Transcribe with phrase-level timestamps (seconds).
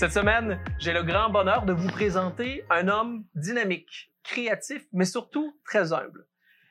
[0.00, 5.54] Cette semaine, j'ai le grand bonheur de vous présenter un homme dynamique, créatif, mais surtout
[5.62, 6.26] très humble.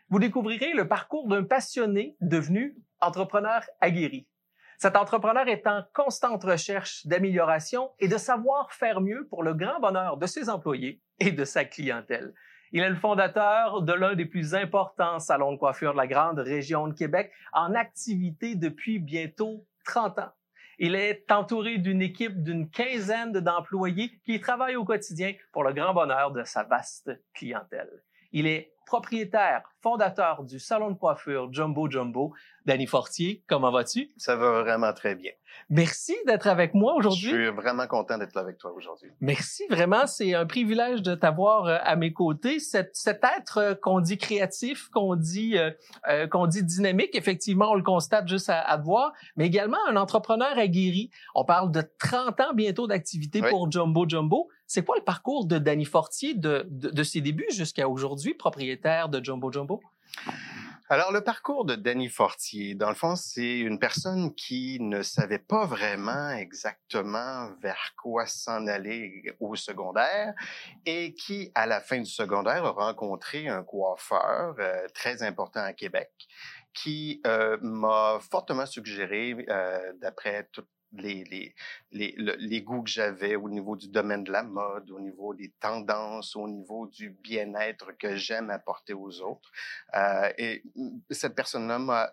[0.09, 4.27] Vous découvrirez le parcours d'un passionné devenu entrepreneur aguerri.
[4.79, 9.79] Cet entrepreneur est en constante recherche d'amélioration et de savoir faire mieux pour le grand
[9.79, 12.33] bonheur de ses employés et de sa clientèle.
[12.71, 16.39] Il est le fondateur de l'un des plus importants salons de coiffure de la grande
[16.39, 20.31] région de Québec, en activité depuis bientôt 30 ans.
[20.81, 25.93] Il est entouré d'une équipe d'une quinzaine d'employés qui travaillent au quotidien pour le grand
[25.93, 27.89] bonheur de sa vaste clientèle.
[28.31, 32.33] Il est propriétaire, fondateur du salon de coiffure Jumbo Jumbo.
[32.65, 34.09] Danny Fortier, comment vas-tu?
[34.15, 35.33] Ça va vraiment très bien.
[35.69, 37.29] Merci d'être avec moi aujourd'hui.
[37.29, 39.09] Je suis vraiment content d'être avec toi aujourd'hui.
[39.21, 42.59] Merci, vraiment, c'est un privilège de t'avoir euh, à mes côtés.
[42.59, 47.75] Cet, cet être euh, qu'on dit créatif, qu'on dit euh, qu'on dit dynamique, effectivement, on
[47.75, 51.11] le constate juste à, à te voir, mais également un entrepreneur aguerri.
[51.35, 53.49] On parle de 30 ans bientôt d'activité Oui.
[53.49, 54.49] pour Jumbo Jumbo.
[54.65, 59.09] C'est quoi le parcours de Danny Fortier de, de, de ses débuts jusqu'à aujourd'hui, propriétaire
[59.09, 59.81] de Jumbo Jumbo?
[60.91, 65.37] Alors, le parcours de Danny Fortier, dans le fond, c'est une personne qui ne savait
[65.37, 70.33] pas vraiment exactement vers quoi s'en aller au secondaire
[70.87, 75.73] et qui, à la fin du secondaire, a rencontré un coiffeur euh, très important à
[75.73, 76.09] Québec
[76.73, 81.53] qui euh, m'a fortement suggéré, euh, d'après toutes les, les,
[81.91, 85.33] les, le- les goûts que j'avais au niveau du domaine de la mode, au niveau
[85.33, 89.51] des tendances, au niveau du bien-être que j'aime apporter aux autres.
[89.95, 90.63] Euh, et
[91.11, 92.09] cette personne-là m'a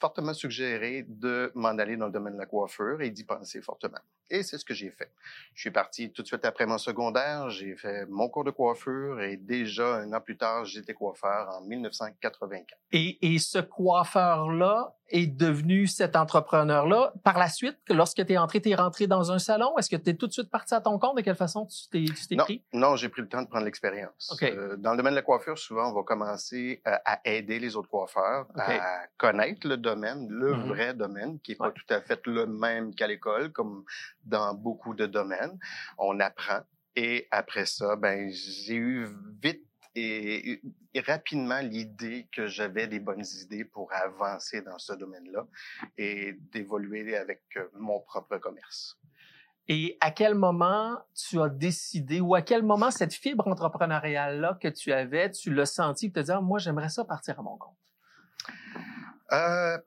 [0.00, 3.98] fortement suggéré de m'en aller dans le domaine de la coiffure et d'y penser fortement.
[4.30, 5.10] Et c'est ce que j'ai fait.
[5.54, 9.20] Je suis parti tout de suite après mon secondaire, j'ai fait mon cours de coiffure
[9.20, 12.78] et déjà un an plus tard, j'étais coiffeur en 1984.
[12.92, 17.12] Et, et ce coiffeur-là est devenu cet entrepreneur-là.
[17.22, 19.76] Par la suite, lorsque tu es entré, tu es rentré dans un salon.
[19.78, 21.16] Est-ce que tu es tout de suite parti à ton compte?
[21.16, 22.62] De quelle façon tu t'es, tu t'es Non, pris?
[22.72, 24.30] non j'ai pris le temps de prendre l'expérience.
[24.32, 24.42] OK.
[24.44, 27.76] Euh, dans le domaine de la coiffure, souvent, on va commencer euh, à aider les
[27.76, 30.68] autres coiffeurs à connaître le domaine, le Mhm.
[30.68, 31.68] vrai domaine, qui est Ouais.
[31.68, 33.84] pas tout à fait le même qu'à l'école, comme
[34.24, 35.58] dans beaucoup de domaines.
[35.98, 36.60] On apprend.
[36.96, 39.08] Et après ça, ben, j'ai eu
[39.42, 40.60] vite et,
[40.92, 45.46] et rapidement l'idée que j'avais des bonnes idées pour avancer dans ce domaine-là
[45.96, 48.98] et d'évoluer avec euh, mon propre commerce.
[49.66, 54.68] Et à quel moment tu as décidé ou à quel moment cette fibre entrepreneuriale-là que
[54.68, 57.76] tu avais, tu l'as senti te dire, Ah, moi, j'aimerais ça partir à mon compte?
[59.32, 59.78] Euh,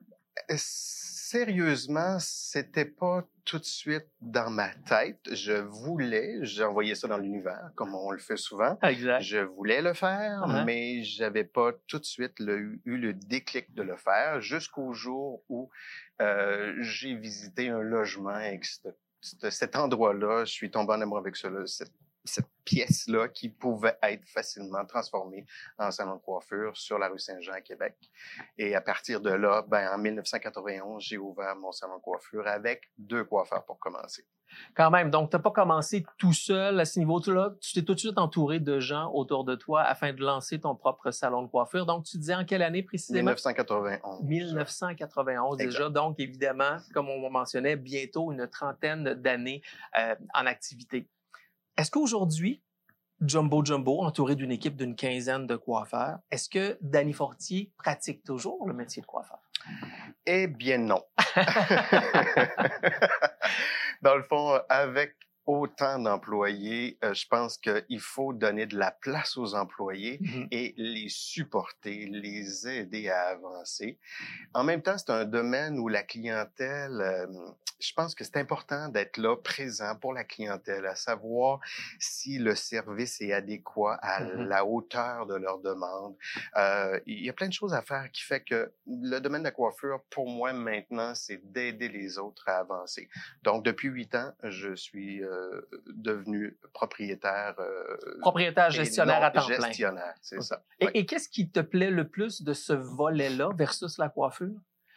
[1.30, 5.20] sérieusement, c'était pas tout de suite dans ma tête.
[5.32, 8.78] Je voulais, j'ai envoyé ça dans l'univers, comme on le fait souvent.
[8.82, 9.20] Exact.
[9.22, 10.64] Je voulais le faire, Uh-huh.
[10.64, 15.42] mais j'avais pas tout de suite le- eu le déclic de le faire jusqu'au jour
[15.48, 15.70] où
[16.20, 18.66] euh, j'ai visité un logement et que
[19.50, 21.92] cet endroit-là, je suis tombé en amour avec cela, cette,
[22.24, 25.46] cette pièce-là qui pouvait être facilement transformée
[25.78, 27.96] en salon de coiffure sur la rue Saint-Jean à Québec.
[28.58, 32.90] Et à partir de là, ben, en 1991, j'ai ouvert mon salon de coiffure avec
[32.98, 34.26] deux coiffeurs pour commencer.
[34.74, 35.10] Quand même.
[35.10, 37.54] Donc, tu n'as pas commencé tout seul à ce niveau-là.
[37.60, 40.74] Tu t'es tout de suite entouré de gens autour de toi afin de lancer ton
[40.74, 41.86] propre salon de coiffure.
[41.86, 43.30] Donc, tu disais en quelle année précisément?
[43.30, 44.22] 1991.
[44.22, 45.70] 1991 Exact.
[45.70, 45.90] déjà.
[45.90, 49.62] Donc, évidemment, comme on mentionnait, bientôt une trentaine d'années
[49.98, 51.08] euh, en activité.
[51.78, 52.60] Est-ce qu'aujourd'hui,
[53.20, 58.66] Jumbo Jumbo, entouré d'une équipe d'une quinzaine de coiffeurs, est-ce que Danny Fortier pratique toujours
[58.66, 59.38] le métier de coiffeur?
[60.26, 61.04] Eh bien non.
[64.02, 65.14] Dans le fond, avec
[65.48, 70.48] au- tant d'employés, euh, je pense qu'il faut donner de la place aux employés Mhm.
[70.50, 73.98] et les supporter, les aider à avancer.
[74.54, 77.26] En même temps, c'est un domaine où la clientèle, euh,
[77.80, 81.60] je pense que c'est important d'être là, présent pour la clientèle, à savoir
[82.00, 84.48] si le service est adéquat à Mhm.
[84.48, 86.16] la hauteur de leur demande.
[86.56, 89.46] Euh, il y a plein de choses à faire qui fait que le domaine de
[89.46, 93.08] la coiffure, pour moi maintenant, c'est d'aider les autres à avancer.
[93.44, 95.22] Donc, depuis huit ans, je suis
[95.86, 97.54] devenu propriétaire.
[97.58, 99.66] euh, Propriétaire et gestionnaire à temps plein.
[99.66, 100.62] Gestionnaire, c'est ça.
[100.80, 104.54] Et, qu'est-ce qui te plaît le plus de ce volet-là versus la coiffure?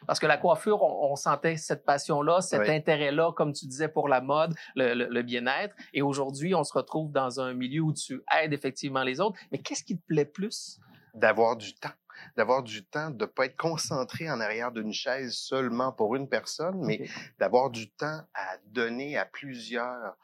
[0.08, 2.72] Parce que la coiffure, on, on sentait cette passion-là, cet Oui.
[2.72, 5.76] intérêt-là, comme tu disais, pour la mode, le, le- le bien-être.
[5.94, 9.38] Et aujourd'hui, on se retrouve dans un milieu où tu aides effectivement les autres.
[9.52, 10.80] Mais qu'est-ce qui te plaît plus?
[11.14, 11.90] D'avoir du temps.
[12.38, 16.80] D'avoir du temps, de pas être concentré en arrière d'une chaise seulement pour une personne,
[16.86, 17.08] mais
[17.40, 20.16] d'avoir du temps à donner à plusieurs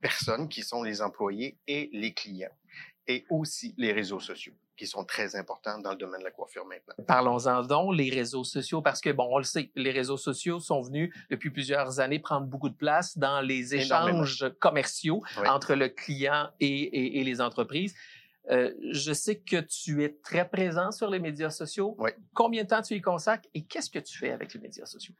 [0.00, 2.50] personnes qui sont les employés et les clients.
[3.06, 6.64] Et aussi les réseaux sociaux, qui sont très importants dans le domaine de la coiffure
[6.64, 6.94] maintenant.
[7.08, 10.80] Parlons-en donc, les réseaux sociaux, parce que, bon, on le sait, les réseaux sociaux sont
[10.80, 14.22] venus depuis plusieurs années prendre beaucoup de place dans les Énormément.
[14.22, 15.48] échanges commerciaux Oui.
[15.48, 17.96] entre le client et, et- et les entreprises.
[18.50, 21.94] Euh, je sais que tu es très présent sur les médias sociaux.
[21.98, 22.10] Oui.
[22.34, 25.14] Combien de temps tu y consacres et qu'est-ce que tu fais avec les médias sociaux?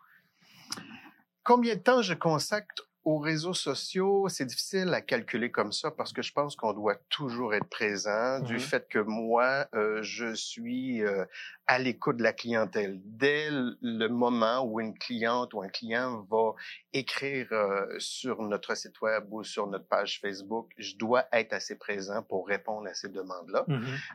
[1.44, 4.28] Combien de temps je consacre aux réseaux sociaux?
[4.28, 8.40] C'est difficile à calculer comme ça parce que je pense qu'on doit toujours être présent
[8.40, 8.60] du Mhm.
[8.60, 11.24] fait que moi, euh, je suis euh,
[11.70, 13.00] à l'écoute de la clientèle.
[13.04, 16.54] Dès le moment où une cliente ou un client va
[16.92, 21.78] écrire euh, sur notre site web ou sur notre page Facebook, je dois être assez
[21.78, 23.66] présent pour répondre à ces demandes-là.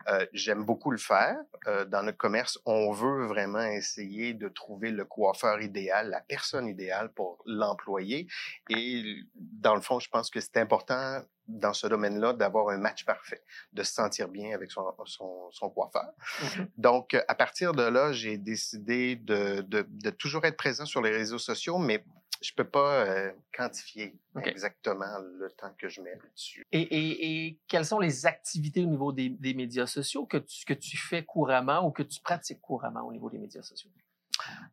[0.10, 1.38] Euh, J'aime beaucoup le faire.
[1.68, 6.68] Euh, dans notre commerce, on veut vraiment essayer de trouver le coiffeur idéal, la personne
[6.68, 8.28] idéale pour l'employé.
[8.70, 13.06] Et dans le fond, je pense que c'est important dans ce domaine-là d'avoir un match
[13.06, 13.44] parfait,
[13.74, 16.12] de se sentir bien avec son, son, son coiffeur.
[16.42, 16.68] Mhm.
[16.78, 21.02] Donc, euh, à partir de là, j'ai décidé de, de, de toujours être présent sur
[21.02, 22.04] les réseaux sociaux, mais
[22.42, 24.14] je peux pas euh, quantifier
[24.44, 26.66] exactement le temps que je mets là-dessus.
[26.72, 30.66] Et, et- et quelles sont les activités au niveau des, des médias sociaux que tu,
[30.66, 33.90] que tu fais couramment ou que tu pratiques couramment au niveau des médias sociaux?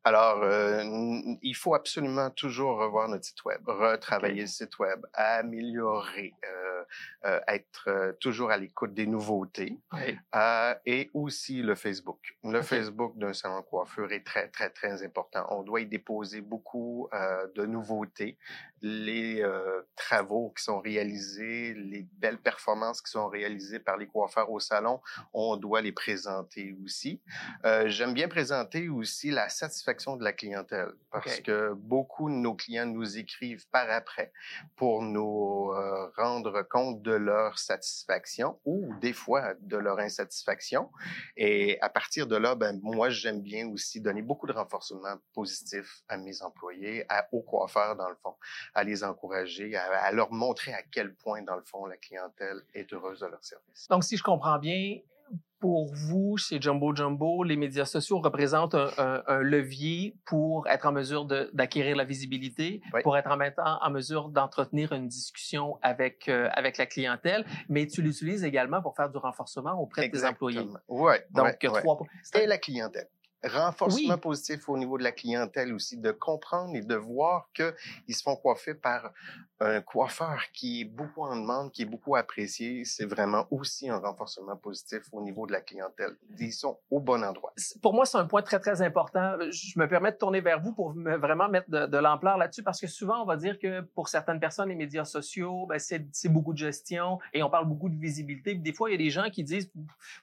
[0.05, 0.83] Alors, euh,
[1.43, 6.85] il faut absolument toujours revoir notre site web, retravailler le site web, améliorer, euh,
[7.25, 9.79] euh, être toujours à l'écoute des nouveautés
[10.87, 12.37] et aussi le Facebook.
[12.43, 12.63] Le Ok.
[12.63, 15.47] Facebook d'un salon de coiffure est très, très, très important.
[15.51, 17.09] On doit y déposer beaucoup
[17.55, 18.39] de nouveautés,
[18.82, 24.50] les euh, travaux qui sont réalisés, les belles performances qui sont réalisées par les coiffeurs
[24.50, 25.00] au salon,
[25.32, 27.23] on doit les présenter aussi.
[27.64, 32.55] Euh, J'aime bien présenter aussi la satisfaction de la clientèle parce que beaucoup de nos
[32.55, 34.32] clients nous écrivent par après
[34.76, 40.90] pour nous euh, rendre compte de leur satisfaction ou des fois de leur insatisfaction.
[41.37, 46.02] Et à partir de là, ben, moi, j'aime bien aussi donner beaucoup de renforcement positif
[46.08, 48.35] à mes employés, à, aux coiffeurs, dans le fond,
[48.75, 52.63] à les encourager, à, à leur montrer à quel point, dans le fond, la clientèle
[52.75, 53.87] est heureuse de leur service.
[53.89, 54.99] Donc, si je comprends bien,
[55.61, 60.87] pour vous, chez Jumbo Jumbo, les médias sociaux représentent un, un- un levier pour être
[60.87, 63.03] en mesure d'acquérir la visibilité, Oui.
[63.03, 67.47] pour être en même temps en mesure d'entretenir une discussion avec, euh, avec la clientèle,
[67.69, 70.67] mais tu l'utilises également pour faire du renforcement auprès de tes employés.
[70.89, 71.57] Ouais, Donc, ouais.
[71.81, 72.09] trois points.
[72.35, 73.09] Et la clientèle.
[73.44, 74.21] Renforcement Oui.
[74.21, 78.37] positif au niveau de la clientèle aussi, de comprendre et de voir qu'ils se font
[78.37, 79.12] coiffer par
[79.61, 82.85] un coiffeur qui est beaucoup en demande, qui est beaucoup apprécié.
[82.85, 86.16] C'est vraiment aussi un renforcement positif au niveau de la clientèle.
[86.38, 87.52] Ils sont au bon endroit.
[87.81, 89.37] Pour moi, c'est un point très, très important.
[89.50, 92.62] Je me permets de tourner vers vous pour me- vraiment mettre de, de l'ampleur là-dessus
[92.62, 96.28] parce que souvent, on va dire que pour certaines personnes, les médias sociaux, ben, c'est
[96.28, 98.55] beaucoup de gestion et on parle beaucoup de visibilité.
[98.55, 99.71] Des fois, il y a des gens qui disent,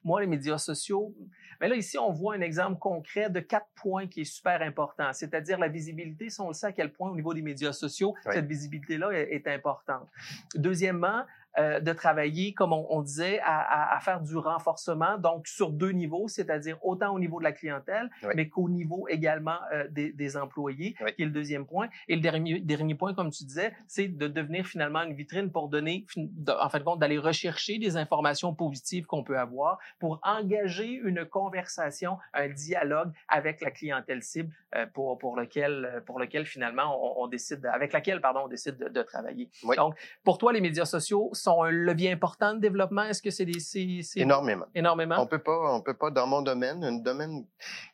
[0.03, 1.13] moi, les médias sociaux,
[1.61, 5.11] mais là, ici, on voit un exemple concret de quatre points qui est super important.
[5.13, 8.13] C'est-à-dire la visibilité, si on le sait à quel point au niveau des médias sociaux,
[8.25, 8.33] Oui.
[8.35, 10.07] cette visibilité-là est, est importante.
[10.55, 11.23] Deuxièmement,
[11.57, 15.71] euh, de travailler, comme on, on disait, à, à- à faire du renforcement, donc sur
[15.71, 18.33] deux niveaux, c'est-à-dire autant au niveau de la clientèle, Oui.
[18.35, 21.13] mais qu'au niveau également euh, des, des employés, Oui.
[21.15, 21.89] qui est le deuxième point.
[22.07, 25.69] Et le dernier, dernier point, comme tu disais, c'est de devenir finalement une vitrine pour
[25.69, 26.05] donner,
[26.47, 31.25] en fin de compte, d'aller rechercher des informations positives qu'on peut avoir pour engager une
[31.25, 37.23] conversation, un dialogue avec la clientèle cible euh, pour, pour, lequel, pour lequel finalement on,
[37.23, 39.49] on décide, avec laquelle, pardon, on décide de, de travailler.
[39.63, 39.75] Oui.
[39.75, 43.03] Donc, pour toi, les médias sociaux, sont un levier important de développement?
[43.03, 43.59] Est-ce que c'est des...
[43.59, 44.65] c'est- c'est- Énormément.
[44.75, 45.15] Énormément?
[45.21, 47.45] On peut pas, on peut pas, dans mon domaine, un domaine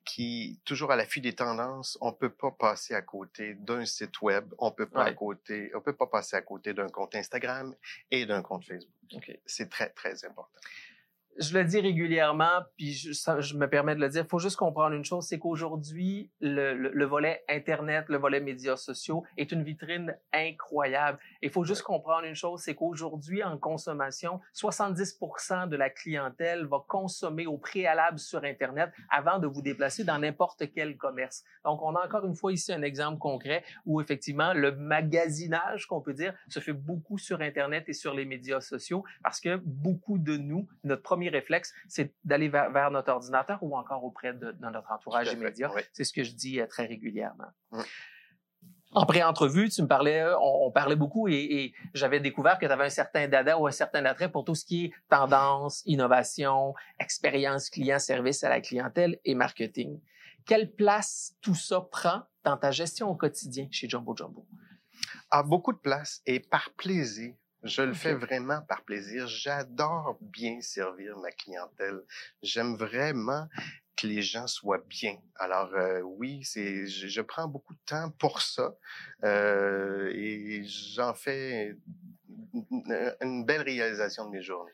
[0.04, 4.22] qui est toujours à l'affût des tendances, on peut pas passer à côté d'un site
[4.22, 7.74] web, on peut pas à côté, on peut pas passer à côté d'un compte Instagram
[8.12, 8.92] et d'un compte Facebook.
[9.14, 9.40] OK.
[9.46, 10.52] C'est très, très important.
[11.38, 14.24] Je le dis régulièrement, puis je, ça- je me permets de le dire.
[14.24, 18.40] Il faut juste comprendre une chose, c'est qu'aujourd'hui, le, le- le volet Internet, le volet
[18.40, 21.20] médias sociaux est une vitrine incroyable.
[21.42, 26.78] Il faut juste comprendre une chose, c'est qu'aujourd'hui, en consommation, 70% de la clientèle va
[26.88, 31.44] consommer au préalable sur Internet avant de vous déplacer dans n'importe quel commerce.
[31.64, 36.02] Donc, on a encore une fois ici un exemple concret où effectivement, le magasinage, qu'on
[36.02, 40.18] peut dire, se fait beaucoup sur Internet et sur les médias sociaux parce que beaucoup
[40.18, 44.52] de nous, notre premier réflexe, c'est d'aller vers, vers notre ordinateur ou encore auprès de,
[44.52, 45.72] de notre entourage à immédiat.
[45.74, 45.82] oui.
[45.94, 47.52] C'est ce que je dis euh, très régulièrement.
[47.72, 47.82] Mm.
[48.92, 52.66] En pré-entrevue, tu me parlais, euh, on, on parlait beaucoup et, et j'avais découvert que
[52.66, 55.82] tu avais un certain dada ou un certain attrait pour tout ce qui est tendance,
[55.86, 60.00] innovation, expérience client, service à la clientèle et marketing.
[60.46, 64.48] Quelle place tout ça prend dans ta gestion au quotidien chez Jumbo Jumbo?
[65.32, 67.34] a beaucoup de place et par plaisir.
[67.66, 69.28] Je le fais vraiment par plaisir.
[69.28, 72.00] J'adore bien servir ma clientèle.
[72.44, 73.48] J'aime vraiment
[73.98, 75.18] que les gens soient bien.
[75.36, 78.76] Alors euh, oui, c'est je, je prends beaucoup de temps pour ça
[79.24, 81.76] euh, et j'en fais
[82.54, 84.72] une, une belle réalisation de mes journées.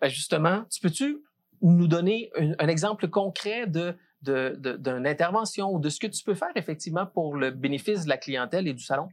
[0.00, 1.22] Ben justement, tu peux-tu
[1.62, 6.34] nous donner un, un exemple concret de- d'une intervention ou de ce que tu peux
[6.34, 9.08] faire effectivement pour le bénéfice de la clientèle et du salon?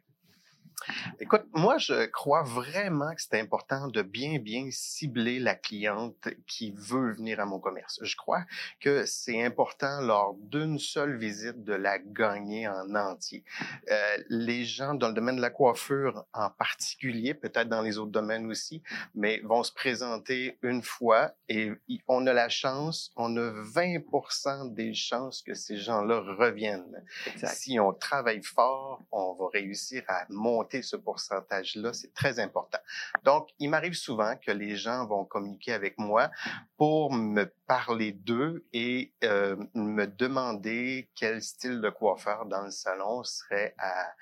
[1.20, 6.74] Écoute, moi, je crois vraiment que c'est important de bien, bien cibler la cliente qui
[6.76, 8.00] veut venir à mon commerce.
[8.02, 8.44] Je crois
[8.80, 13.44] que c'est important lors d'une seule visite de la gagner en entier.
[13.90, 18.12] Euh, les gens dans le domaine de la coiffure en particulier, peut-être dans les autres
[18.12, 18.82] domaines aussi,
[19.16, 21.72] mais vont se présenter une fois et
[22.08, 27.04] on a la chance, on a 20% des chances que ces gens-là reviennent.
[27.46, 31.92] Si on travaille fort, on va réussir à monter ce pourcentage-là.
[31.94, 32.80] C'est très important.
[33.24, 36.32] Donc, il m'arrive souvent que les gens vont communiquer avec moi
[36.78, 43.24] pour me parler d'eux et euh, me demander quel style de coiffeur dans le salon
[43.24, 44.14] serait à,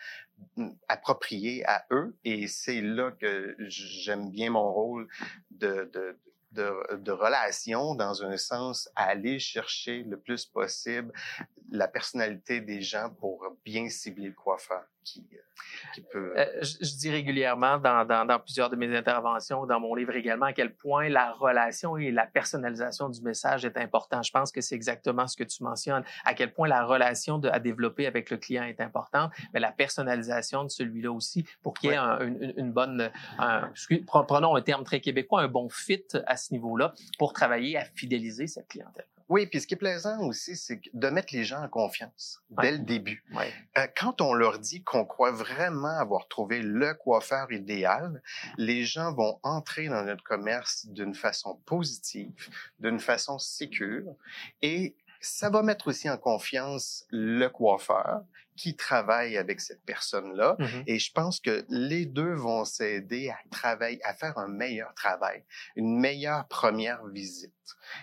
[0.87, 2.17] approprié à eux.
[2.23, 5.07] Et c'est là que j'aime bien mon rôle
[5.51, 5.91] de,
[6.51, 11.13] de relation dans un sens à aller chercher le plus possible
[11.71, 15.37] la personnalité des gens pour bien cibler le coiffeur qui, euh,
[15.93, 16.33] qui peut...
[16.37, 20.15] Euh, je, je dis régulièrement dans, dans, dans plusieurs de mes interventions, dans mon livre
[20.15, 24.21] également, à quel point la relation et la personnalisation du message est important.
[24.23, 27.49] Je pense que c'est exactement ce que tu mentionnes, à quel point la relation de,
[27.49, 31.89] à développer avec le client est importante, mais la personnalisation de celui-là aussi pour qu'il
[31.91, 32.05] y ait Ouais.
[32.05, 36.37] un- une, une bonne, un- excuse- prenons un terme très québécois, un bon fit à
[36.37, 39.05] ce niveau-là pour travailler à fidéliser cette clientèle.
[39.29, 42.63] Oui, puis ce qui est plaisant aussi, c'est de mettre les gens en confiance Ouais.
[42.63, 43.23] dès le début.
[43.33, 43.53] Ouais.
[43.77, 48.21] Euh, quand on leur dit qu'on croit vraiment avoir trouvé le coiffeur idéal,
[48.57, 52.33] les gens vont entrer dans notre commerce d'une façon positive,
[52.79, 54.15] d'une façon sécure,
[54.63, 58.23] et ça va mettre aussi en confiance le coiffeur
[58.59, 60.57] qui travaille avec cette personne-là.
[60.59, 60.83] Mhm.
[60.85, 65.45] Et je pense que les deux vont s'aider à travailler, à faire un meilleur travail,
[65.77, 67.53] une meilleure première visite.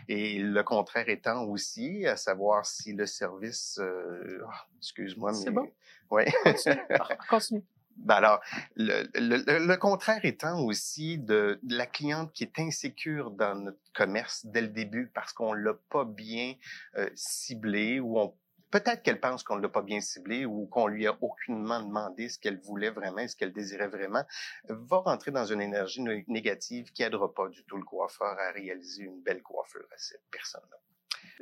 [0.09, 5.51] Et le contraire étant aussi, à savoir si le service, euh, ah, excuse-moi, mais C'est
[5.51, 5.71] bon.
[6.11, 6.27] ouais.
[7.29, 7.63] Continue.
[7.99, 8.41] Ben alors,
[8.77, 13.55] le, le- le- le contraire étant aussi de, de la cliente qui est insécure dans
[13.55, 16.55] notre commerce dès le début parce qu'on l'a pas bien
[16.99, 18.35] euh, ciblé ou on
[18.71, 22.29] peut-être qu'elle pense qu'on ne l'a pas bien ciblé ou qu'on lui a aucunement demandé
[22.29, 24.23] ce qu'elle voulait vraiment, ce qu'elle désirait vraiment,
[24.69, 28.53] va rentrer dans une énergie né- négative qui aidera pas du tout le coiffeur à
[28.53, 30.77] réaliser une belle coiffure à cette personne-là.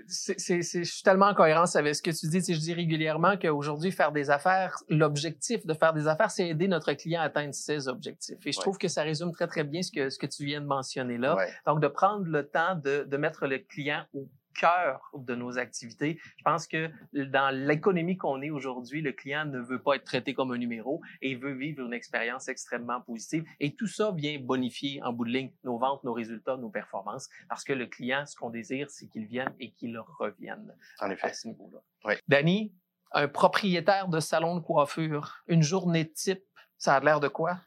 [0.09, 2.39] c'est, c'est, c'est- je suis tellement en cohérence avec ce que tu dis.
[2.39, 6.49] Tu sais, je dis régulièrement qu'aujourd'hui, faire des affaires, l'objectif de faire des affaires, c'est
[6.49, 8.39] aider notre client à atteindre ses objectifs.
[8.47, 8.63] Et je Ouais.
[8.63, 11.19] trouve que ça résume très, très bien ce que, ce que tu viens de mentionner
[11.19, 11.37] là.
[11.37, 11.53] Ouais.
[11.67, 14.29] Donc, de prendre le temps de, de mettre le client au
[14.59, 16.19] cœur de nos activités.
[16.37, 20.35] Je pense que dans l'économie qu'on est aujourd'hui, le client ne veut pas être traité
[20.35, 23.45] comme un numéro et veut vivre une expérience extrêmement positive.
[23.61, 27.29] Et tout ça vient bonifier en bout de ligne nos ventes, nos résultats, nos performances,
[27.49, 31.27] parce que le client, ce qu'on désire, c'est qu'il vienne et qu'il revienne En effet.
[31.29, 31.79] à ce niveau-là.
[32.05, 32.19] Ouais.
[32.29, 32.73] Danny,
[33.13, 36.43] un propriétaire de salon de coiffure, une journée type,
[36.79, 37.59] ça a l'air de quoi?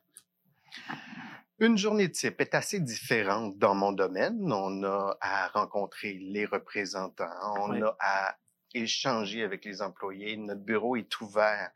[1.59, 4.51] Une journée type est assez différente dans mon domaine.
[4.53, 7.25] On a à rencontrer les représentants,
[7.59, 7.81] on Oui.
[7.81, 8.37] a à
[8.75, 10.37] échanger avec les employés.
[10.37, 11.71] Notre bureau est ouvert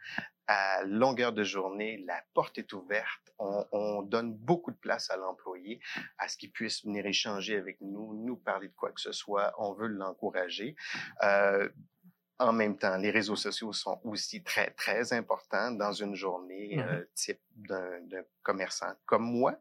[0.47, 3.33] à longueur de journée, la porte est ouverte.
[3.39, 5.79] On, on donne beaucoup de place à l'employé,
[6.19, 9.53] à ce qu'il puisse venir échanger avec nous, nous parler de quoi que ce soit.
[9.57, 10.75] On veut l'encourager.
[11.23, 11.69] Euh,
[12.41, 16.83] en même temps, les réseaux sociaux sont aussi très, très importants dans une journée Mhm.
[16.87, 17.99] euh, type d'un
[18.43, 19.55] commerçant comme moi.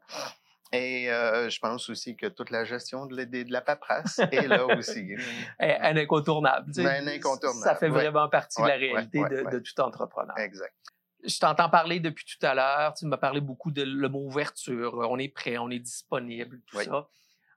[0.73, 4.47] Et euh, je pense aussi que toute la gestion de, la- de la paperasse est
[4.47, 5.05] là aussi.
[5.59, 6.67] Un, un incontournable.
[6.67, 6.83] tu sais.
[6.83, 7.91] Ben, un incontournable, Ça fait ouais.
[7.91, 10.37] vraiment partie de la réalité ouais, de, tout entrepreneur.
[10.37, 10.73] Exact.
[11.25, 12.93] Je t'entends parler depuis tout à l'heure.
[12.93, 14.97] Tu m'as parlé beaucoup de le mot ouverture.
[15.09, 16.85] On est prêt, on est disponible, tout Oui.
[16.85, 17.07] ça.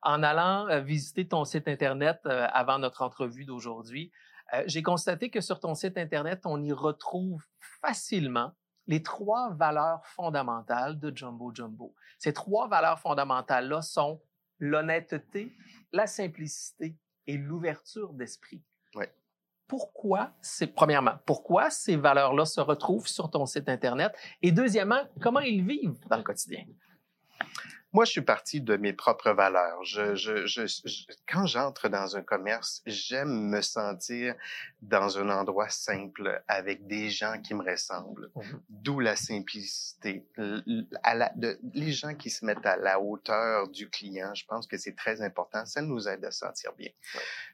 [0.03, 4.11] En allant euh, visiter ton site Internet avant notre entrevue d'aujourd'hui,
[4.53, 7.43] euh, j'ai constaté que sur ton site Internet, on y retrouve
[7.81, 8.53] facilement
[8.87, 11.95] les trois valeurs fondamentales de Jumbo Jumbo.
[12.19, 14.21] Ces trois valeurs fondamentales-là sont
[14.59, 15.53] l'honnêteté,
[15.93, 16.97] la simplicité
[17.27, 18.63] et l'ouverture d'esprit.
[18.95, 19.07] Oui.
[19.67, 24.15] Pourquoi, c'est premièrement, pourquoi ces valeurs-là se retrouvent sur ton site Internet?
[24.43, 26.65] Et deuxièmement, comment ils vivent dans le quotidien?
[27.95, 29.83] Moi, je suis parti de mes propres valeurs.
[29.85, 34.35] Je, je, je, je- quand j'entre dans un commerce, j'aime me sentir
[34.83, 38.31] dans un endroit simple avec des gens qui me ressemblent.
[38.35, 38.63] Mhm.
[38.69, 40.27] D'où la simplicité.
[40.37, 44.35] L- l- À la, de, les gens qui se mettent à la hauteur du client,
[44.35, 45.65] je pense que c'est très important.
[45.65, 46.91] Ça nous aide à se sentir bien.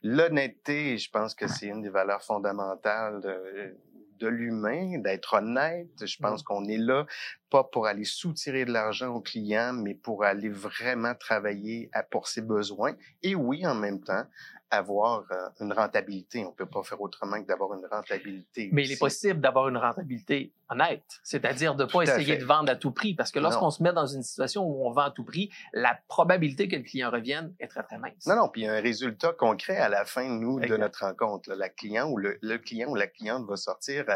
[0.02, 3.76] L'honnêteté, je pense que c'est une des valeurs fondamentales de,
[4.18, 5.88] de l'humain, d'être honnête.
[6.04, 7.06] Je pense qu'on est là
[7.50, 12.28] pas pour aller soutirer de l'argent au client, mais pour aller vraiment travailler à, pour
[12.28, 12.94] ses besoins.
[13.22, 14.24] Et oui, en même temps,
[14.70, 16.44] avoir euh, une rentabilité.
[16.46, 18.70] On peut pas faire autrement que d'avoir une rentabilité.
[18.72, 22.38] Mais il est possible d'avoir une rentabilité honnête, c'est-à-dire de ne pas essayer fait.
[22.38, 24.92] de vendre à tout prix, parce que lorsqu'on se met dans une situation où on
[24.92, 28.24] vend à tout prix, la probabilité que le client revienne est très, très mince.
[28.26, 31.04] Non, non, puis il y a un résultat concret à la fin, nous, de notre
[31.04, 31.50] rencontre.
[31.50, 31.56] là.
[31.56, 34.14] La client ou le, le client ou la cliente va sortir euh,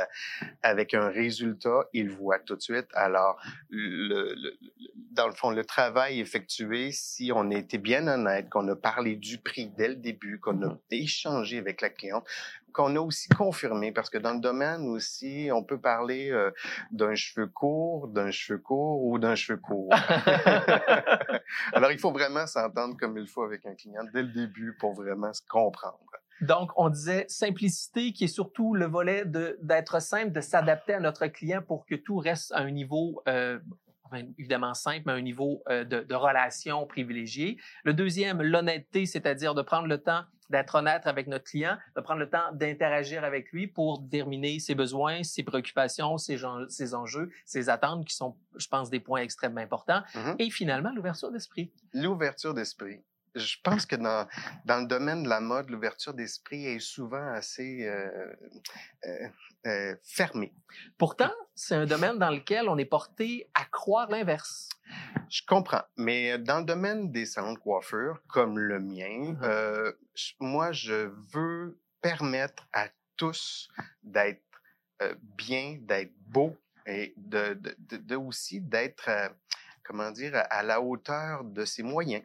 [0.62, 2.87] avec un résultat, il voit tout de suite.
[2.95, 3.24] Alors,
[3.71, 4.57] le- le-
[5.12, 9.16] dans le fond, le travail effectué, si on a été bien honnête, qu'on a parlé
[9.16, 10.78] du prix dès le début, qu'on a Mhm.
[10.90, 12.26] échangé avec la cliente,
[12.73, 16.50] qu'on a aussi confirmé, parce que dans le domaine aussi, on peut parler euh,
[16.90, 19.90] d'un cheveu court, d'un cheveu court ou d'un cheveu court.
[21.73, 24.95] Alors, il faut vraiment s'entendre comme il faut avec un client dès le début pour
[24.95, 25.99] vraiment se comprendre.
[26.41, 31.00] Donc, on disait simplicité, qui est surtout le volet de d'être simple, de s'adapter à
[31.00, 33.59] notre client pour que tout reste à un niveau, euh,
[34.38, 37.59] évidemment simple, mais à un niveau euh, de, de relation privilégiée.
[37.85, 42.20] Le deuxième, l'honnêteté, c'est-à-dire de prendre le temps d'être honnête avec notre client, de prendre
[42.20, 46.44] le temps d'interagir avec lui pour déterminer ses besoins, ses préoccupations, ses,
[46.94, 50.03] enjeux, ses attentes, qui sont, je pense, des points extrêmement importants.
[50.14, 50.37] Mhm.
[50.38, 51.73] Et finalement, l'ouverture d'esprit.
[51.92, 53.01] L'ouverture d'esprit.
[53.35, 54.29] Je pense que dans,
[54.64, 58.33] dans le domaine de la mode, l'ouverture d'esprit est souvent assez euh,
[59.07, 59.29] euh,
[59.66, 60.53] euh, fermée.
[60.99, 64.68] Pourtant, c'est un domaine dans lequel on est porté à croire l'inverse.
[65.29, 69.37] Je comprends, mais dans le domaine des salons de coiffure, comme le mien,
[70.14, 73.68] je- moi, je veux permettre à tous
[74.03, 74.42] d'être
[75.37, 79.09] bien, d'être beau et de, de, de- de aussi d'être,
[79.83, 82.23] comment dire, à la hauteur de ses moyens.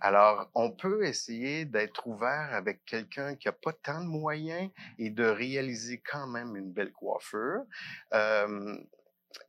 [0.00, 5.10] Alors, on peut essayer d'être ouvert avec quelqu'un qui a pas tant de moyens et
[5.10, 7.64] de réaliser quand même une belle coiffure.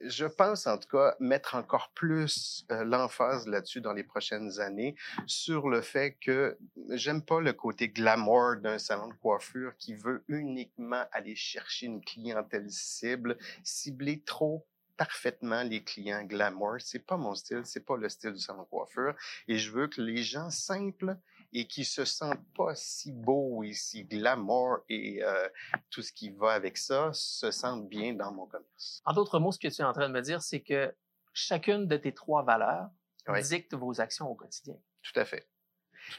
[0.02, 4.96] Je pense en tout cas mettre encore plus euh, l'emphase là-dessus dans les prochaines années
[5.26, 6.58] sur le fait que
[6.90, 12.04] j'aime pas le côté glamour d'un salon de coiffure qui veut uniquement aller chercher une
[12.04, 14.68] clientèle cible, cibler trop
[15.06, 16.76] parfaitement les clients glamour.
[16.80, 19.16] C'est pas mon style, c'est pas le style du salon de coiffure.
[19.48, 21.18] Et je veux que les gens simples
[21.54, 25.50] et qui se sentent pas si beaux et si glamour et euh,
[25.90, 29.02] tout ce qui va avec ça se sentent bien dans mon commerce.
[29.06, 30.94] En d'autres mots, ce que tu es en train de me dire, c'est que
[31.34, 32.90] chacune de tes trois valeurs
[33.28, 33.42] Oui.
[33.42, 34.76] dicte vos actions au quotidien.
[35.02, 35.48] Tout à fait.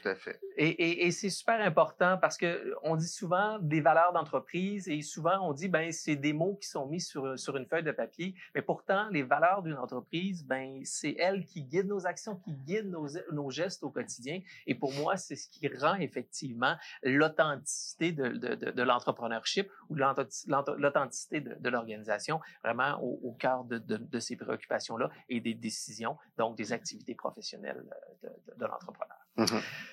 [0.01, 0.39] Tout à fait.
[0.57, 5.01] Et, et- et c'est super important parce que on dit souvent des valeurs d'entreprise et
[5.01, 7.91] souvent on dit ben c'est des mots qui sont mis sur, sur une feuille de
[7.91, 12.53] papier, mais pourtant les valeurs d'une entreprise ben c'est elles qui guident nos actions, qui
[12.53, 14.41] guident nos, nos gestes au quotidien.
[14.67, 19.95] Et pour moi c'est ce qui rend effectivement l'authenticité de, de, de, de l'entrepreneurship ou
[19.95, 25.53] l'authenti- l'auth- l'authenticité de, l'organisation vraiment au, au cœur de, ces préoccupations là et des
[25.55, 27.83] décisions donc des activités professionnelles
[28.23, 28.65] euh, de, de,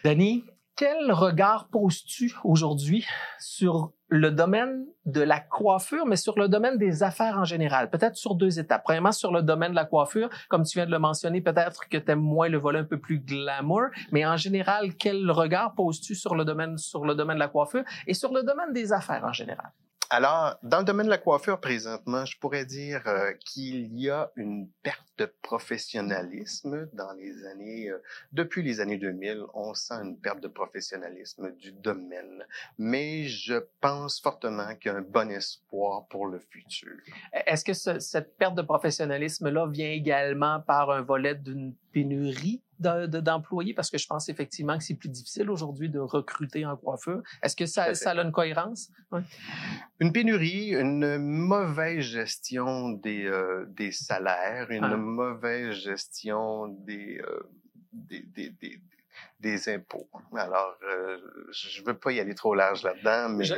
[0.05, 0.44] Danny,
[0.76, 3.07] quel regard poses-tu aujourd'hui
[3.38, 7.90] sur le domaine de la coiffure, mais sur le domaine des affaires en général?
[7.90, 8.83] Peut-être sur deux étapes.
[8.85, 11.98] Premièrement, sur le domaine de la coiffure, comme tu viens de le mentionner, peut-être que
[11.98, 16.14] tu aimes moins le volet un peu plus glamour, mais en général, quel regard poses-tu
[16.14, 19.24] sur le domaine, sur le domaine de la coiffure et sur le domaine des affaires
[19.24, 19.70] en général?
[20.12, 24.29] Alors, dans le domaine de la coiffure, présentement, je pourrais dire euh, qu'il y a
[24.35, 27.98] une perte de professionnalisme dans les années, euh,
[28.33, 32.44] depuis les années 2000, on sent une perte de professionnalisme du domaine.
[32.78, 36.92] Mais je pense fortement qu'il y a un bon espoir pour le futur.
[37.46, 43.04] Est-ce que ce- cette perte de professionnalisme-là vient également par un volet d'une pénurie de-
[43.06, 43.74] de- d'employés?
[43.74, 47.22] Parce que je pense effectivement que c'est plus difficile aujourd'hui de recruter en coiffure.
[47.42, 48.90] Est-ce que ça, ça a une cohérence?
[49.98, 54.96] Une pénurie, une mauvaise gestion des, euh, des salaires, une Ah.
[55.11, 57.40] Mauvaise gestion des, euh,
[57.92, 58.81] des, des, des,
[59.38, 60.09] des impôts.
[60.37, 61.18] Alors, euh,
[61.51, 63.55] je veux pas y aller trop large là-dedans, mais Je,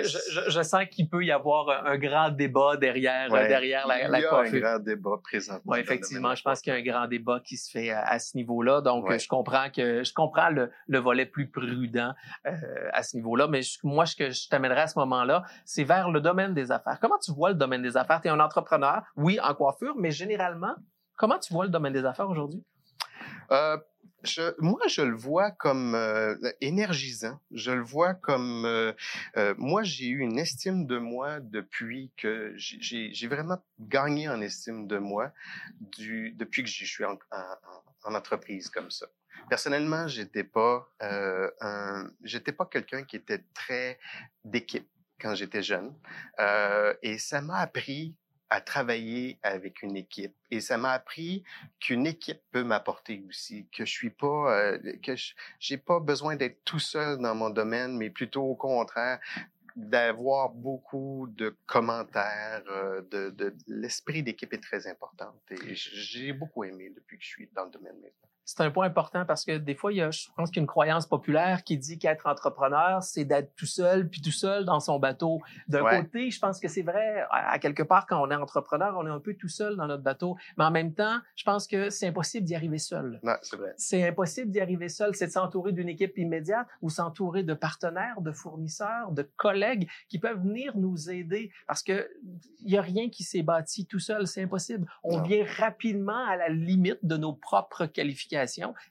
[0.48, 4.22] je- sens qu'il peut y avoir un, grand débat derrière, Ouais, derrière la, la il
[4.22, 5.74] y a un grand débat présentement.
[5.74, 8.18] Le effectivement, je pense qu'il y a un grand débat qui se fait à, à
[8.18, 8.80] ce niveau-là.
[8.80, 9.18] Donc, Ouais.
[9.18, 12.14] je comprends que je comprends le, le volet plus prudent
[12.46, 12.52] euh,
[12.92, 13.46] à ce niveau-là.
[13.48, 16.70] Mais je- moi, ce que je t'amènerais à ce moment-là, c'est vers le domaine des
[16.72, 16.98] affaires.
[17.00, 18.20] Comment tu vois le domaine des affaires?
[18.20, 20.74] Tu es un entrepreneur, oui, en coiffure, mais généralement,
[21.22, 22.64] comment tu vois le domaine des affaires aujourd'hui?
[23.52, 23.78] Euh,
[24.58, 27.38] moi, je le vois comme euh, énergisant.
[27.52, 28.92] Je le vois comme euh,
[29.56, 34.98] moi, j'ai eu une estime de moi depuis que j'ai- vraiment gagné en estime de
[34.98, 35.30] moi
[35.80, 37.56] depuis que je suis en, en-
[38.02, 39.06] en entreprise comme ça.
[39.48, 40.88] Personnellement, j'étais pas
[42.24, 44.00] j'étais pas quelqu'un qui était très
[44.44, 44.88] d'équipe
[45.20, 45.94] quand j'étais jeune,
[47.02, 48.16] et ça m'a appris
[48.52, 50.34] à travailler avec une équipe.
[50.50, 51.42] Et ça m'a appris
[51.80, 55.14] qu'une équipe peut m'apporter aussi, que je suis pas, euh, que
[55.58, 59.20] j'ai pas besoin d'être tout seul dans mon domaine, mais plutôt au contraire
[59.74, 65.34] d'avoir beaucoup de commentaires, euh, de, de l'esprit d'équipe est très important.
[65.50, 68.31] Et j'ai beaucoup aimé depuis que je suis dans le domaine maintenant.
[68.44, 70.60] C'est un point important parce que des fois, il y a, je pense qu'il y
[70.60, 74.64] a une croyance populaire qui dit qu'être entrepreneur, c'est d'être tout seul, puis tout seul
[74.64, 75.40] dans son bateau.
[75.68, 76.02] D'un Ouais.
[76.02, 79.10] côté, je pense que c'est vrai, à quelque part, quand on est entrepreneur, on est
[79.10, 80.36] un peu tout seul dans notre bateau.
[80.58, 83.20] Mais en même temps, je pense que c'est impossible d'y arriver seul.
[83.42, 83.74] C'est vrai.
[83.76, 85.14] C'est impossible d'y arriver seul.
[85.14, 90.18] C'est de s'entourer d'une équipe immédiate ou s'entourer de partenaires, de fournisseurs, de collègues qui
[90.18, 92.10] peuvent venir nous aider parce que
[92.64, 94.26] il y a rien qui s'est bâti tout seul.
[94.26, 94.86] C'est impossible.
[95.04, 95.22] On Non.
[95.22, 98.31] vient rapidement à la limite de nos propres qualifications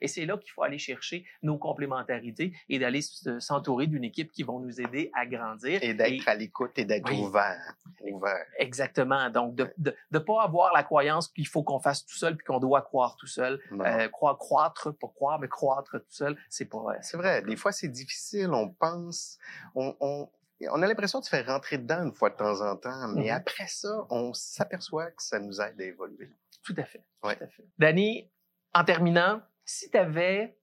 [0.02, 4.32] et c'est là qu'il faut aller chercher nos complémentarités et d'aller s- s'entourer d'une équipe
[4.32, 5.80] qui vont nous aider à grandir.
[5.84, 7.20] Et d'être à l'écoute et d'être Oui.
[7.20, 7.76] ouvert.
[8.02, 8.46] Ouvert.
[8.58, 9.30] Exactement.
[9.30, 12.46] Donc, de de, de pas avoir la croyance qu'il faut qu'on fasse tout seul puis
[12.46, 13.60] qu'on doit croire tout seul.
[13.72, 16.78] Euh, croire, croître, pas croire, mais croître tout seul, c'est pas.
[16.90, 19.38] euh, C'est vrai, des fois c'est difficile, on pense,
[19.76, 20.30] on, on,
[20.70, 23.26] on a l'impression de se faire rentrer dedans une fois de temps en temps, mais
[23.26, 23.32] Mhm.
[23.32, 26.30] après ça, on s'aperçoit que ça nous aide à évoluer.
[26.64, 27.04] Tout à fait.
[27.24, 27.36] Ouais.
[27.38, 27.66] Tout à fait.
[27.80, 28.30] Danny,
[28.74, 30.58] en terminant, si tu avais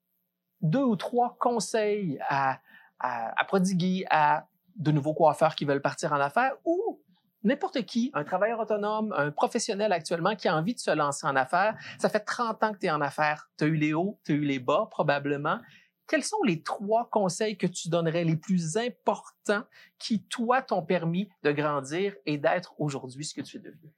[0.60, 2.60] deux ou trois conseils à,
[2.98, 7.00] à, à prodiguer à de nouveaux coiffeurs qui veulent partir en affaires ou
[7.42, 11.36] n'importe qui, un travailleur autonome, un professionnel actuellement qui a envie de se lancer en
[11.36, 14.18] affaires, ça fait 30 ans que tu es en affaires, tu as eu les hauts,
[14.24, 15.58] tu as eu les bas probablement.
[16.06, 19.64] Quels sont les trois conseils que tu donnerais les plus importants
[19.98, 23.92] qui, toi, t'ont permis de grandir et d'être aujourd'hui ce que tu es devenu?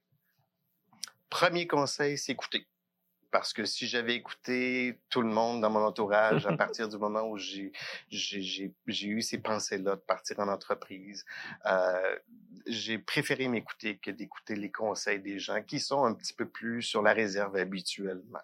[1.29, 2.67] Premier conseil, c'est écouter.
[3.31, 7.23] Parce que si j'avais écouté tout le monde dans mon entourage à partir du moment
[7.23, 7.71] où j'ai
[8.87, 11.25] eu ces pensées-là de partir en entreprise,
[11.65, 12.15] euh,
[12.67, 16.81] j'ai préféré m'écouter que d'écouter les conseils des gens qui sont un petit peu plus
[16.81, 18.39] sur la réserve habituellement.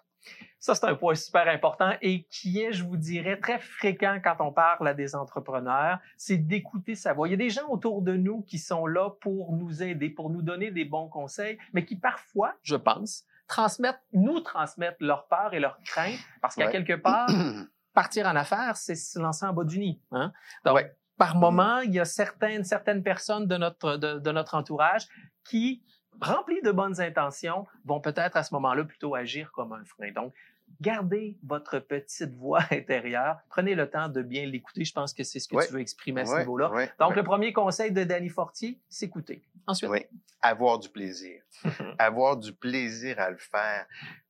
[0.58, 4.36] Ça, c'est un point super important et qui est, je vous dirais, très fréquent quand
[4.40, 7.28] on parle à des entrepreneurs, c'est d'écouter sa voix.
[7.28, 10.30] Il y a des gens autour de nous qui sont là pour nous aider, pour
[10.30, 15.52] nous donner des bons conseils, mais qui parfois, je pense, transmettent, nous transmettent leur peur
[15.54, 16.72] et leur crainte, parce qu'à Ouais.
[16.72, 17.28] quelque part,
[17.94, 20.00] partir en affaires, c'est se lancer en bas du nid.
[20.12, 20.32] Hein?
[20.64, 20.94] Donc, Ouais.
[21.16, 25.06] par moment, il y a certaines, certaines personnes de notre, de, de notre entourage
[25.44, 25.82] qui,
[26.20, 30.12] remplis de bonnes intentions, vont peut-être à ce moment-là plutôt agir comme un frein.
[30.12, 30.34] Donc,
[30.80, 33.38] gardez votre petite voix intérieure.
[33.48, 34.84] Prenez le temps de bien l'écouter.
[34.84, 36.70] Je pense que c'est ce que tu veux exprimer à ce niveau-là.
[36.98, 39.42] Donc, le premier conseil de Danny Fortier, s'écouter.
[39.66, 40.00] Ensuite, Oui.
[40.40, 41.42] avoir du plaisir.
[41.98, 43.86] avoir du plaisir à le faire.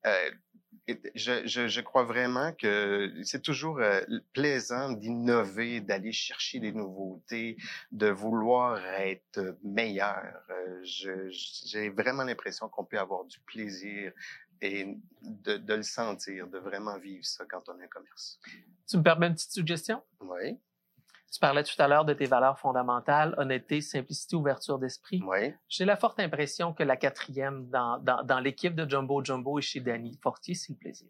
[0.06, 0.30] Euh,
[1.14, 4.00] je, je, je crois vraiment que c'est toujours euh,
[4.32, 7.58] plaisant d'innover, d'aller chercher des nouveautés,
[7.92, 10.24] de vouloir être meilleur.
[10.48, 14.12] Euh, J'ai vraiment l'impression qu'on peut avoir du plaisir
[14.60, 18.40] et de, de le sentir, de vraiment vivre ça quand on a un commerce.
[18.88, 20.02] tu me permets une petite suggestion?
[20.20, 20.58] Oui,
[21.32, 25.22] Tu parlais tout à l'heure de tes valeurs fondamentales, honnêteté, simplicité, ouverture d'esprit.
[25.26, 25.54] oui.
[25.68, 29.62] J'ai la forte impression que la quatrième dans, dans, dans l'équipe de Jumbo Jumbo et
[29.62, 31.08] chez Danny Fortier, c'est le plaisir.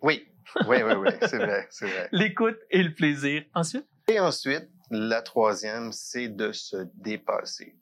[0.00, 0.26] Oui,
[0.66, 2.08] oui, oui, oui, c'est vrai, c'est vrai.
[2.12, 3.44] L'écoute et le plaisir.
[3.54, 7.76] Ensuite, Et ensuite, la troisième, c'est de se dépasser.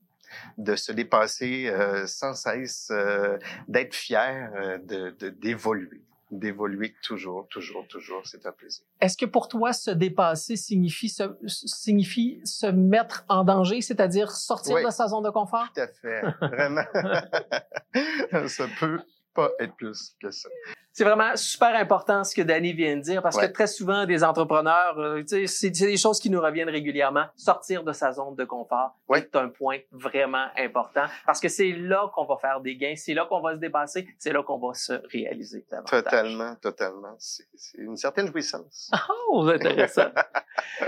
[0.58, 3.38] De se dépasser euh, sans cesse, euh,
[3.68, 8.22] d'être fier euh, de de- d'évoluer, d'évoluer toujours, toujours, toujours.
[8.26, 8.84] C'est un plaisir.
[9.00, 14.76] Est-ce que pour toi, se dépasser signifie se, signifie se mettre en danger, c'est-à-dire sortir
[14.76, 14.84] Oui.
[14.84, 15.66] de sa zone de confort?
[15.74, 16.84] Tout à fait, vraiment.
[18.48, 19.00] ça peut
[19.34, 20.48] pas être plus que ça.
[20.92, 23.46] C'est vraiment super important ce que Danny vient de dire parce Ouais.
[23.48, 27.26] que très souvent, des entrepreneurs, euh, c'est des choses qui nous reviennent régulièrement.
[27.36, 29.20] Sortir de sa zone de confort Ouais.
[29.20, 33.14] est un point vraiment important parce que c'est là qu'on va faire des gains, c'est
[33.14, 36.02] là qu'on va se dépasser, c'est là qu'on va se réaliser davantage.
[36.04, 37.14] Totalement, totalement.
[37.18, 37.44] C'est
[37.78, 38.90] une certaine jouissance.
[39.32, 40.08] Oh, intéressant.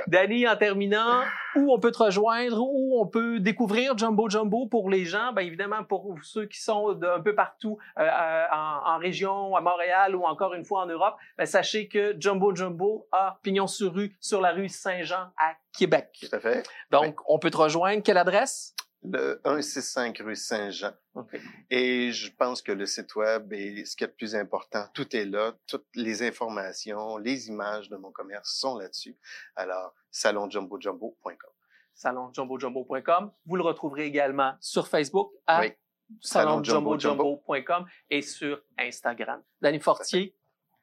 [0.09, 1.23] Danny, en terminant,
[1.55, 5.45] où on peut te rejoindre, où on peut découvrir Jumbo Jumbo pour les gens, bien
[5.45, 8.09] évidemment pour ceux qui sont d'un peu partout euh,
[8.53, 12.55] en, en région, à Montréal ou encore une fois en Europe, ben, sachez que Jumbo
[12.55, 16.09] Jumbo a pignon sur rue sur la rue Saint-Jean à Québec.
[16.21, 16.69] Tout à fait.
[16.91, 18.03] Donc, on peut te rejoindre.
[18.03, 18.75] Quelle adresse?
[19.05, 20.93] Le 165 rue Saint-Jean.
[21.15, 21.39] OK.
[21.71, 24.85] Et je pense que le site web est ce qui est le plus important.
[24.95, 25.55] Tout est là.
[25.67, 29.17] Toutes les informations, les images de mon commerce sont là-dessus.
[29.57, 31.51] Alors, salonjumbojumbo.com.
[31.95, 33.33] salonjumbojumbo.com.
[33.45, 35.73] Vous le retrouverez également sur Facebook à Oui.
[36.20, 39.42] salonjumbojumbo.com et sur Instagram.
[39.61, 40.35] Danny Fortier,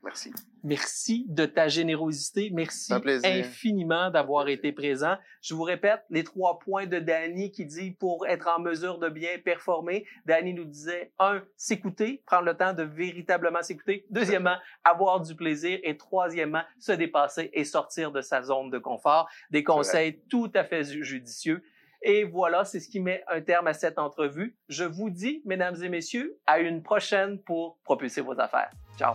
[0.02, 0.32] Merci.
[0.64, 2.52] merci de ta générosité.
[2.54, 2.94] Merci
[3.26, 5.18] infiniment d'avoir été présent.
[5.42, 9.10] Je vous répète les trois points de Danny qui dit pour être en mesure de
[9.10, 10.06] bien performer.
[10.26, 14.06] Danny nous disait un, s'écouter, prendre le temps de véritablement s'écouter.
[14.10, 15.80] Deuxièmement, avoir du plaisir.
[15.84, 19.28] Et troisièmement, se dépasser et sortir de sa zone de confort.
[19.52, 21.62] Des conseils tout à fait ju- judicieux.
[22.02, 24.56] Et voilà, c'est ce qui met un terme à cette entrevue.
[24.70, 28.72] Je vous dis, mesdames et messieurs, à une prochaine pour propulser vos affaires.
[28.98, 29.14] Ciao.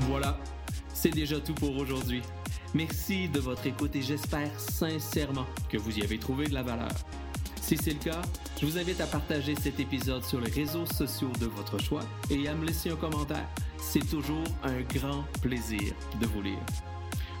[0.00, 0.36] Voilà,
[0.92, 2.22] c'est déjà tout pour aujourd'hui.
[2.74, 6.90] Merci de votre écoute et j'espère sincèrement que vous y avez trouvé de la valeur.
[7.62, 8.20] Si c'est le cas,
[8.60, 12.46] je vous invite à partager cet épisode sur les réseaux sociaux de votre choix et
[12.46, 13.48] à me laisser un commentaire.
[13.78, 16.58] C'est toujours un grand plaisir de vous lire.